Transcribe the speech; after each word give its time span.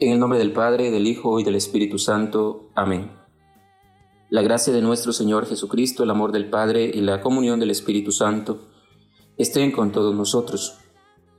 En 0.00 0.12
el 0.12 0.20
nombre 0.20 0.38
del 0.38 0.52
Padre, 0.52 0.92
del 0.92 1.08
Hijo 1.08 1.40
y 1.40 1.42
del 1.42 1.56
Espíritu 1.56 1.98
Santo. 1.98 2.70
Amén. 2.76 3.10
La 4.30 4.42
gracia 4.42 4.72
de 4.72 4.80
nuestro 4.80 5.12
Señor 5.12 5.44
Jesucristo, 5.44 6.04
el 6.04 6.10
amor 6.10 6.30
del 6.30 6.48
Padre 6.48 6.88
y 6.94 7.00
la 7.00 7.20
comunión 7.20 7.58
del 7.58 7.72
Espíritu 7.72 8.12
Santo 8.12 8.60
estén 9.38 9.72
con 9.72 9.90
todos 9.90 10.14
nosotros. 10.14 10.78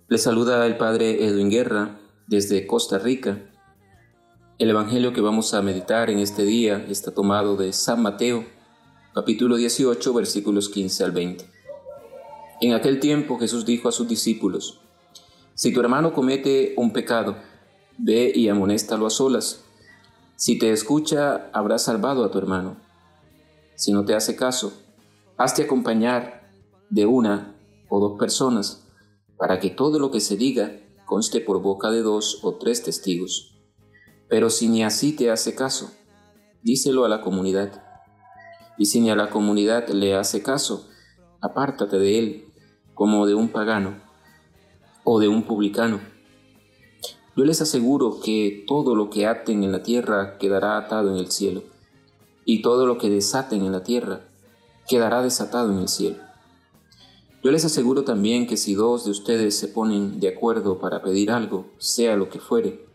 Les 0.09 0.23
saluda 0.23 0.65
el 0.65 0.75
Padre 0.75 1.25
Edwin 1.25 1.49
Guerra 1.49 2.01
desde 2.27 2.67
Costa 2.67 2.99
Rica. 2.99 3.49
El 4.57 4.71
Evangelio 4.71 5.13
que 5.13 5.21
vamos 5.21 5.53
a 5.53 5.61
meditar 5.61 6.09
en 6.09 6.19
este 6.19 6.43
día 6.43 6.85
está 6.89 7.11
tomado 7.13 7.55
de 7.55 7.71
San 7.71 8.01
Mateo, 8.01 8.43
capítulo 9.15 9.55
18, 9.55 10.13
versículos 10.13 10.67
15 10.67 11.05
al 11.05 11.11
20. 11.13 11.45
En 12.59 12.73
aquel 12.73 12.99
tiempo 12.99 13.39
Jesús 13.39 13.65
dijo 13.65 13.87
a 13.87 13.93
sus 13.93 14.09
discípulos, 14.09 14.81
Si 15.53 15.71
tu 15.71 15.79
hermano 15.79 16.11
comete 16.11 16.73
un 16.75 16.91
pecado, 16.91 17.37
Ve 18.01 18.31
y 18.33 18.47
amonéstalo 18.47 19.05
a 19.05 19.09
solas. 19.09 19.65
Si 20.37 20.57
te 20.57 20.71
escucha, 20.71 21.49
habrás 21.51 21.83
salvado 21.83 22.23
a 22.23 22.31
tu 22.31 22.37
hermano. 22.37 22.77
Si 23.75 23.91
no 23.91 24.05
te 24.05 24.15
hace 24.15 24.37
caso, 24.37 24.71
hazte 25.35 25.63
acompañar 25.63 26.49
de 26.89 27.05
una 27.05 27.55
o 27.89 27.99
dos 27.99 28.17
personas 28.17 28.87
para 29.37 29.59
que 29.59 29.69
todo 29.69 29.99
lo 29.99 30.11
que 30.11 30.21
se 30.21 30.37
diga 30.37 30.79
conste 31.05 31.41
por 31.41 31.61
boca 31.61 31.91
de 31.91 32.01
dos 32.01 32.39
o 32.41 32.53
tres 32.55 32.83
testigos. 32.83 33.59
Pero 34.29 34.49
si 34.49 34.69
ni 34.69 34.81
así 34.81 35.11
te 35.11 35.29
hace 35.29 35.53
caso, 35.53 35.91
díselo 36.63 37.03
a 37.03 37.09
la 37.09 37.19
comunidad. 37.19 37.83
Y 38.77 38.85
si 38.85 39.01
ni 39.01 39.09
a 39.09 39.15
la 39.17 39.29
comunidad 39.29 39.89
le 39.89 40.15
hace 40.15 40.41
caso, 40.41 40.87
apártate 41.41 41.99
de 41.99 42.17
él 42.17 42.45
como 42.93 43.25
de 43.25 43.35
un 43.35 43.49
pagano 43.49 44.01
o 45.03 45.19
de 45.19 45.27
un 45.27 45.43
publicano 45.43 45.99
yo 47.39 47.45
les 47.45 47.61
aseguro 47.61 48.19
que 48.19 48.65
todo 48.67 48.95
lo 48.95 49.09
que 49.09 49.25
aten 49.25 49.63
en 49.63 49.71
la 49.71 49.81
tierra 49.81 50.37
quedará 50.37 50.77
atado 50.77 51.09
en 51.09 51.15
el 51.15 51.31
cielo, 51.31 51.63
y 52.43 52.61
todo 52.61 52.85
lo 52.85 52.97
que 52.97 53.09
desaten 53.09 53.63
en 53.63 53.71
la 53.71 53.81
tierra 53.81 54.27
quedará 54.89 55.21
desatado 55.21 55.71
en 55.71 55.77
el 55.77 55.87
cielo. 55.87 56.17
Yo 57.41 57.51
les 57.51 57.63
aseguro 57.63 58.03
también 58.03 58.45
que 58.45 58.57
si 58.57 58.73
dos 58.73 59.05
de 59.05 59.11
ustedes 59.11 59.57
se 59.57 59.69
ponen 59.69 60.19
de 60.19 60.27
acuerdo 60.27 60.79
para 60.79 61.01
pedir 61.01 61.31
algo, 61.31 61.67
sea 61.77 62.17
lo 62.17 62.27
que 62.27 62.41
fuere, 62.41 62.85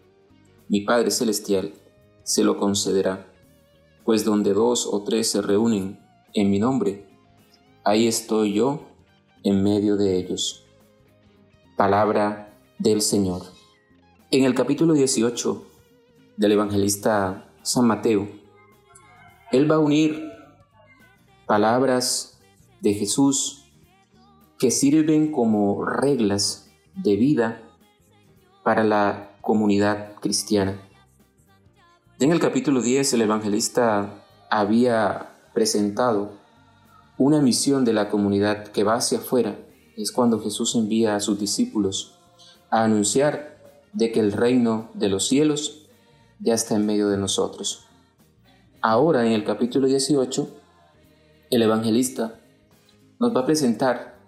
mi 0.69 0.83
Padre 0.83 1.11
Celestial 1.11 1.73
se 2.23 2.45
lo 2.45 2.59
concederá, 2.59 3.27
pues 4.05 4.27
donde 4.27 4.53
dos 4.53 4.87
o 4.87 5.05
tres 5.05 5.31
se 5.31 5.41
reúnen 5.41 5.99
en 6.35 6.51
mi 6.51 6.59
nombre, 6.59 7.09
ahí 7.83 8.07
estoy 8.07 8.53
yo 8.53 8.83
en 9.43 9.63
medio 9.63 9.97
de 9.97 10.19
ellos. 10.19 10.67
Palabra 11.79 12.55
del 12.79 13.01
Señor. 13.01 13.54
En 14.37 14.43
el 14.43 14.53
capítulo 14.53 14.95
18 14.95 15.65
del 16.37 16.51
evangelista 16.51 17.53
San 17.63 17.87
Mateo, 17.87 18.29
él 19.53 19.71
va 19.71 19.77
a 19.77 19.79
unir 19.79 20.29
palabras 21.47 22.41
de 22.81 22.95
Jesús 22.95 23.71
que 24.59 24.73
sirven 24.73 25.31
como 25.31 25.85
reglas 25.85 26.69
de 26.97 27.15
vida 27.15 27.63
para 28.65 28.83
la 28.83 29.37
comunidad 29.41 30.17
cristiana. 30.17 30.83
En 32.19 32.33
el 32.33 32.41
capítulo 32.41 32.83
10 32.83 33.13
el 33.13 33.23
evangelista 33.23 34.25
había 34.51 35.37
presentado 35.55 36.33
una 37.19 37.41
misión 37.41 37.85
de 37.85 37.93
la 37.93 38.09
comunidad 38.11 38.67
que 38.67 38.83
va 38.83 38.95
hacia 38.95 39.19
afuera. 39.19 39.57
Es 39.97 40.11
cuando 40.11 40.41
Jesús 40.41 40.75
envía 40.75 41.15
a 41.15 41.21
sus 41.21 41.39
discípulos 41.39 42.19
a 42.69 42.83
anunciar 42.83 43.54
de 43.95 44.13
que 44.13 44.21
el 44.21 44.33
reino 44.33 44.91
de 44.95 45.09
los 45.09 45.29
cielos 45.29 45.87
ya 46.41 46.55
está 46.55 46.77
en 46.77 46.87
medio 46.87 47.09
de 47.09 47.17
nosotros. 47.17 47.87
Ahora 48.81 49.25
en 49.25 49.33
el 49.33 49.45
capítulo 49.45 49.87
18, 49.87 50.49
el 51.51 51.63
evangelista 51.63 52.39
nos 53.19 53.35
va 53.35 53.41
a 53.41 53.47
presentar 53.47 54.19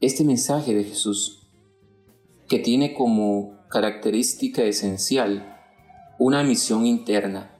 este 0.00 0.24
mensaje 0.24 0.74
de 0.74 0.84
Jesús 0.84 1.48
que 2.48 2.58
tiene 2.58 2.94
como 2.94 3.56
característica 3.68 4.62
esencial 4.62 5.56
una 6.18 6.42
misión 6.42 6.86
interna. 6.86 7.50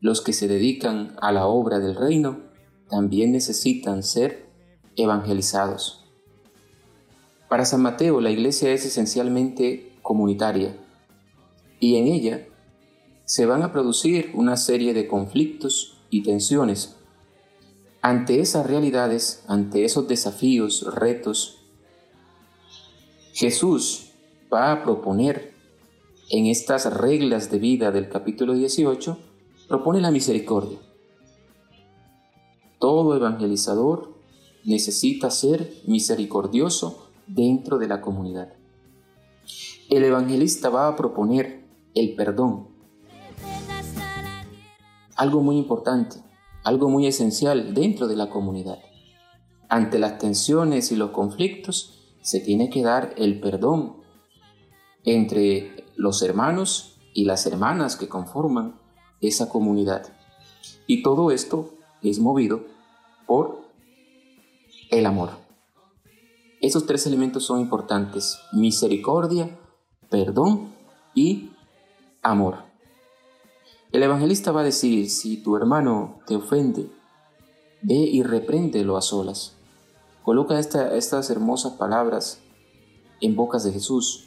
Los 0.00 0.20
que 0.20 0.32
se 0.32 0.46
dedican 0.46 1.16
a 1.20 1.32
la 1.32 1.46
obra 1.46 1.78
del 1.80 1.96
reino 1.96 2.40
también 2.88 3.32
necesitan 3.32 4.02
ser 4.02 4.46
evangelizados. 4.96 6.03
Para 7.54 7.66
San 7.66 7.82
Mateo 7.82 8.20
la 8.20 8.32
iglesia 8.32 8.72
es 8.72 8.84
esencialmente 8.84 9.92
comunitaria 10.02 10.76
y 11.78 11.94
en 11.94 12.08
ella 12.08 12.48
se 13.26 13.46
van 13.46 13.62
a 13.62 13.70
producir 13.70 14.32
una 14.34 14.56
serie 14.56 14.92
de 14.92 15.06
conflictos 15.06 16.00
y 16.10 16.24
tensiones. 16.24 16.96
Ante 18.02 18.40
esas 18.40 18.66
realidades, 18.66 19.44
ante 19.46 19.84
esos 19.84 20.08
desafíos, 20.08 20.82
retos, 20.96 21.60
Jesús 23.34 24.10
va 24.52 24.72
a 24.72 24.82
proponer 24.82 25.54
en 26.30 26.46
estas 26.46 26.92
reglas 26.92 27.52
de 27.52 27.60
vida 27.60 27.92
del 27.92 28.08
capítulo 28.08 28.54
18, 28.54 29.16
propone 29.68 30.00
la 30.00 30.10
misericordia. 30.10 30.78
Todo 32.80 33.14
evangelizador 33.14 34.12
necesita 34.64 35.30
ser 35.30 35.72
misericordioso 35.86 37.03
dentro 37.26 37.78
de 37.78 37.88
la 37.88 38.00
comunidad. 38.00 38.52
El 39.90 40.04
evangelista 40.04 40.68
va 40.70 40.88
a 40.88 40.96
proponer 40.96 41.64
el 41.94 42.14
perdón. 42.14 42.68
Algo 45.16 45.42
muy 45.42 45.56
importante, 45.56 46.16
algo 46.64 46.88
muy 46.88 47.06
esencial 47.06 47.74
dentro 47.74 48.08
de 48.08 48.16
la 48.16 48.30
comunidad. 48.30 48.78
Ante 49.68 49.98
las 49.98 50.18
tensiones 50.18 50.92
y 50.92 50.96
los 50.96 51.10
conflictos 51.10 52.16
se 52.20 52.40
tiene 52.40 52.70
que 52.70 52.82
dar 52.82 53.14
el 53.16 53.40
perdón 53.40 53.96
entre 55.04 55.84
los 55.96 56.22
hermanos 56.22 56.96
y 57.12 57.24
las 57.24 57.46
hermanas 57.46 57.96
que 57.96 58.08
conforman 58.08 58.80
esa 59.20 59.48
comunidad. 59.48 60.08
Y 60.86 61.02
todo 61.02 61.30
esto 61.30 61.74
es 62.02 62.18
movido 62.18 62.64
por 63.26 63.62
el 64.90 65.06
amor. 65.06 65.43
Esos 66.64 66.86
tres 66.86 67.06
elementos 67.06 67.44
son 67.44 67.60
importantes. 67.60 68.38
Misericordia, 68.50 69.60
perdón 70.08 70.72
y 71.14 71.50
amor. 72.22 72.56
El 73.92 74.02
evangelista 74.02 74.50
va 74.50 74.62
a 74.62 74.64
decir, 74.64 75.10
si 75.10 75.36
tu 75.36 75.56
hermano 75.56 76.20
te 76.26 76.36
ofende, 76.36 76.90
ve 77.82 77.96
y 77.96 78.22
repréndelo 78.22 78.96
a 78.96 79.02
solas. 79.02 79.58
Coloca 80.22 80.58
estas 80.58 81.28
hermosas 81.28 81.74
palabras 81.74 82.40
en 83.20 83.36
bocas 83.36 83.62
de 83.64 83.72
Jesús 83.72 84.24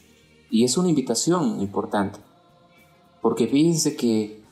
y 0.51 0.63
es 0.63 0.77
una 0.77 0.89
invitación 0.89 1.59
importante. 1.59 2.19
Porque 3.19 3.47
fíjense 3.47 3.95
que 3.95 4.43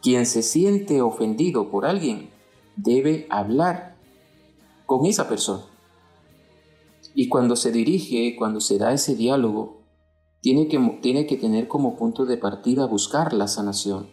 quien 0.00 0.26
se 0.26 0.44
siente 0.44 1.02
ofendido 1.02 1.72
por 1.72 1.86
alguien 1.86 2.30
debe 2.76 3.26
hablar 3.30 3.96
con 4.86 5.06
esa 5.06 5.28
persona. 5.28 5.71
Y 7.14 7.28
cuando 7.28 7.56
se 7.56 7.72
dirige, 7.72 8.36
cuando 8.36 8.60
se 8.60 8.78
da 8.78 8.92
ese 8.92 9.14
diálogo, 9.14 9.82
tiene 10.40 10.68
que, 10.68 10.78
tiene 11.02 11.26
que 11.26 11.36
tener 11.36 11.68
como 11.68 11.96
punto 11.96 12.24
de 12.24 12.36
partida 12.36 12.86
buscar 12.86 13.32
la 13.32 13.48
sanación. 13.48 14.08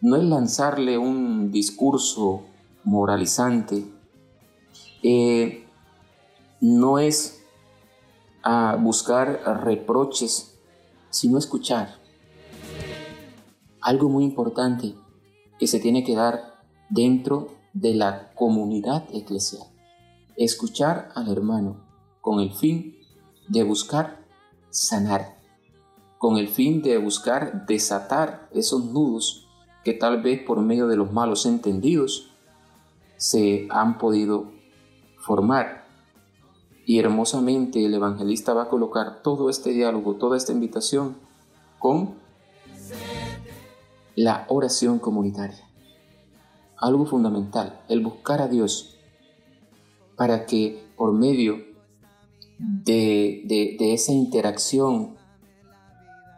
No 0.00 0.16
es 0.16 0.24
lanzarle 0.24 0.98
un 0.98 1.50
discurso 1.50 2.42
moralizante, 2.84 3.84
eh, 5.02 5.64
no 6.60 6.98
es 6.98 7.42
a 8.42 8.76
buscar 8.76 9.62
reproches, 9.64 10.58
sino 11.10 11.38
escuchar. 11.38 11.98
Algo 13.80 14.08
muy 14.08 14.24
importante 14.24 14.94
que 15.58 15.66
se 15.66 15.80
tiene 15.80 16.04
que 16.04 16.14
dar 16.14 16.62
dentro 16.88 17.48
de 17.72 17.94
la 17.94 18.32
comunidad 18.34 19.04
eclesial 19.12 19.73
escuchar 20.36 21.10
al 21.14 21.30
hermano 21.30 21.76
con 22.20 22.40
el 22.40 22.52
fin 22.52 22.96
de 23.48 23.62
buscar 23.62 24.24
sanar, 24.70 25.38
con 26.18 26.38
el 26.38 26.48
fin 26.48 26.82
de 26.82 26.98
buscar 26.98 27.66
desatar 27.66 28.48
esos 28.52 28.84
nudos 28.84 29.46
que 29.84 29.92
tal 29.92 30.22
vez 30.22 30.42
por 30.42 30.60
medio 30.60 30.86
de 30.86 30.96
los 30.96 31.12
malos 31.12 31.46
entendidos 31.46 32.30
se 33.16 33.68
han 33.70 33.98
podido 33.98 34.50
formar. 35.18 35.84
Y 36.86 36.98
hermosamente 36.98 37.84
el 37.84 37.94
evangelista 37.94 38.52
va 38.52 38.64
a 38.64 38.68
colocar 38.68 39.22
todo 39.22 39.48
este 39.48 39.70
diálogo, 39.70 40.16
toda 40.16 40.36
esta 40.36 40.52
invitación 40.52 41.16
con 41.78 42.14
la 44.16 44.46
oración 44.48 44.98
comunitaria. 44.98 45.68
Algo 46.76 47.06
fundamental, 47.06 47.80
el 47.88 48.00
buscar 48.00 48.42
a 48.42 48.48
Dios 48.48 48.93
para 50.16 50.46
que 50.46 50.84
por 50.96 51.12
medio 51.12 51.74
de, 52.58 53.76
esa 53.80 54.12
interacción 54.12 55.16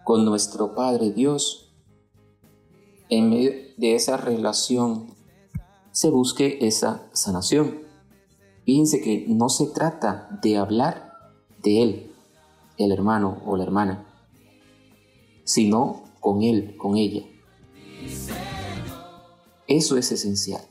con 0.05 0.25
nuestro 0.25 0.75
Padre 0.75 1.11
Dios, 1.11 1.73
en 3.08 3.31
medio 3.31 3.52
de 3.76 3.94
esa 3.94 4.17
relación 4.17 5.14
se 5.93 6.11
busque 6.11 6.58
esa 6.61 7.08
sanación. 7.12 7.82
Fíjense 8.64 9.00
que 9.00 9.26
no 9.28 9.49
se 9.49 9.67
trata 9.67 10.28
de 10.43 10.56
hablar 10.56 11.12
de 11.62 11.82
Él, 11.82 12.12
el 12.78 12.93
hermano 12.93 13.43
o 13.46 13.56
la 13.56 13.62
hermana, 13.62 14.06
sino 15.44 16.05
con 16.20 16.43
Él, 16.43 16.76
con 16.76 16.96
ella. 16.96 17.23
Eso 19.69 19.96
es 19.96 20.12
esencial. 20.12 20.62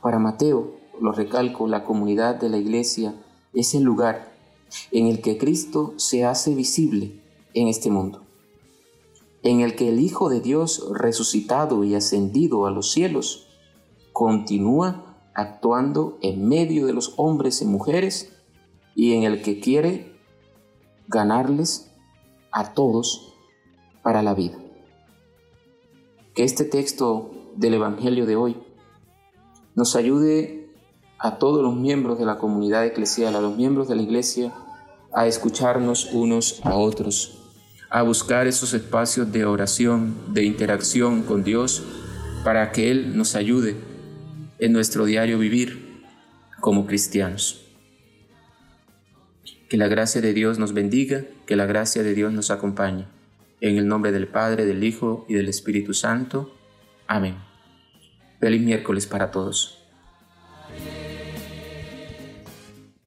Para 0.00 0.18
Mateo, 0.18 0.79
lo 1.00 1.12
recalco, 1.12 1.66
la 1.66 1.84
comunidad 1.84 2.36
de 2.36 2.48
la 2.48 2.58
iglesia 2.58 3.14
es 3.52 3.74
el 3.74 3.82
lugar 3.82 4.32
en 4.92 5.06
el 5.06 5.20
que 5.20 5.38
Cristo 5.38 5.94
se 5.96 6.24
hace 6.24 6.54
visible 6.54 7.20
en 7.54 7.68
este 7.68 7.90
mundo, 7.90 8.22
en 9.42 9.60
el 9.60 9.74
que 9.74 9.88
el 9.88 10.00
Hijo 10.00 10.28
de 10.28 10.40
Dios 10.40 10.86
resucitado 10.92 11.84
y 11.84 11.94
ascendido 11.94 12.66
a 12.66 12.70
los 12.70 12.92
cielos 12.92 13.48
continúa 14.12 15.16
actuando 15.34 16.18
en 16.22 16.48
medio 16.48 16.86
de 16.86 16.92
los 16.92 17.14
hombres 17.16 17.62
y 17.62 17.64
mujeres 17.64 18.32
y 18.94 19.14
en 19.14 19.22
el 19.22 19.42
que 19.42 19.60
quiere 19.60 20.16
ganarles 21.08 21.90
a 22.52 22.74
todos 22.74 23.34
para 24.02 24.22
la 24.22 24.34
vida. 24.34 24.58
Que 26.34 26.44
este 26.44 26.64
texto 26.64 27.30
del 27.56 27.74
Evangelio 27.74 28.26
de 28.26 28.36
hoy 28.36 28.56
nos 29.74 29.96
ayude 29.96 30.59
a 31.20 31.36
todos 31.36 31.62
los 31.62 31.76
miembros 31.76 32.18
de 32.18 32.24
la 32.24 32.38
comunidad 32.38 32.86
eclesial, 32.86 33.36
a 33.36 33.42
los 33.42 33.54
miembros 33.54 33.88
de 33.88 33.94
la 33.94 34.02
iglesia, 34.02 34.54
a 35.12 35.26
escucharnos 35.26 36.10
unos 36.12 36.60
a 36.64 36.74
otros, 36.74 37.38
a 37.90 38.02
buscar 38.02 38.46
esos 38.46 38.72
espacios 38.72 39.30
de 39.30 39.44
oración, 39.44 40.16
de 40.32 40.44
interacción 40.44 41.22
con 41.22 41.44
Dios, 41.44 41.82
para 42.42 42.72
que 42.72 42.90
Él 42.90 43.18
nos 43.18 43.34
ayude 43.34 43.76
en 44.58 44.72
nuestro 44.72 45.04
diario 45.04 45.38
vivir 45.38 46.06
como 46.58 46.86
cristianos. 46.86 47.66
Que 49.68 49.76
la 49.76 49.88
gracia 49.88 50.22
de 50.22 50.32
Dios 50.32 50.58
nos 50.58 50.72
bendiga, 50.72 51.24
que 51.46 51.54
la 51.54 51.66
gracia 51.66 52.02
de 52.02 52.14
Dios 52.14 52.32
nos 52.32 52.50
acompañe. 52.50 53.06
En 53.60 53.76
el 53.76 53.86
nombre 53.86 54.10
del 54.10 54.26
Padre, 54.26 54.64
del 54.64 54.82
Hijo 54.84 55.26
y 55.28 55.34
del 55.34 55.48
Espíritu 55.48 55.92
Santo. 55.92 56.56
Amén. 57.06 57.36
Feliz 58.40 58.62
miércoles 58.62 59.06
para 59.06 59.30
todos. 59.30 59.79